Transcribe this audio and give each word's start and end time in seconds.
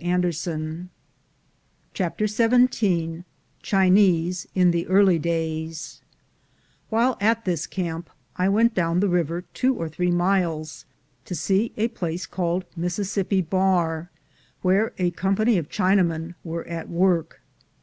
z 0.00 0.06
a 0.10 0.16
%ex% 0.18 0.88
CHAPTER 1.92 2.26
XVII 2.26 3.24
CHINESE 3.60 4.46
IN 4.54 4.70
THE 4.70 4.86
EARLY 4.86 5.18
DAYS 5.18 6.00
WHILE 6.88 7.18
at 7.20 7.44
this 7.44 7.66
camp, 7.66 8.08
I 8.34 8.48
went 8.48 8.74
down 8.74 9.00
the 9.00 9.10
river 9.10 9.42
two 9.52 9.74
or 9.74 9.90
three 9.90 10.10
miles 10.10 10.86
to 11.26 11.34
see 11.34 11.74
a 11.76 11.88
place 11.88 12.24
called 12.24 12.64
Mis 12.74 12.98
sissippi 12.98 13.46
Bar, 13.46 14.08
where 14.62 14.94
a 14.96 15.10
company 15.10 15.58
of 15.58 15.68
Chinamen 15.68 16.34
were 16.42 16.66
at 16.66 16.88
work. 16.88 17.42